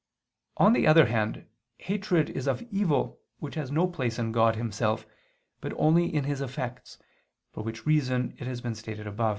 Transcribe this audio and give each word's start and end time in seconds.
On 0.57 0.73
the 0.73 0.87
other 0.87 1.05
hand, 1.05 1.45
hatred 1.77 2.31
is 2.31 2.47
of 2.47 2.63
evil, 2.71 3.19
which 3.37 3.53
has 3.53 3.69
no 3.69 3.85
place 3.87 4.17
in 4.17 4.31
God 4.31 4.55
Himself, 4.55 5.05
but 5.59 5.73
only 5.75 6.11
in 6.11 6.23
His 6.23 6.41
effects, 6.41 6.97
for 7.51 7.63
which 7.63 7.85
reason 7.85 8.33
it 8.39 8.47
has 8.47 8.61
been 8.61 8.73
stated 8.73 9.05
above 9.05 9.27
(A. 9.29 9.29